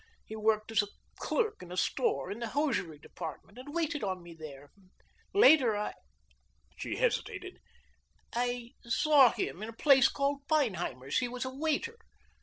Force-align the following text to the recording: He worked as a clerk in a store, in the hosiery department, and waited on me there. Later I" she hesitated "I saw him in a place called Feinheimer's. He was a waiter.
He 0.25 0.35
worked 0.35 0.71
as 0.71 0.81
a 0.81 0.87
clerk 1.17 1.61
in 1.61 1.71
a 1.71 1.77
store, 1.77 2.31
in 2.31 2.39
the 2.39 2.47
hosiery 2.47 2.97
department, 2.97 3.59
and 3.59 3.71
waited 3.71 4.03
on 4.03 4.23
me 4.23 4.33
there. 4.33 4.71
Later 5.31 5.77
I" 5.77 5.93
she 6.75 6.95
hesitated 6.95 7.59
"I 8.33 8.71
saw 8.83 9.31
him 9.31 9.61
in 9.61 9.69
a 9.69 9.73
place 9.73 10.07
called 10.07 10.39
Feinheimer's. 10.49 11.19
He 11.19 11.27
was 11.27 11.45
a 11.45 11.53
waiter. 11.53 11.99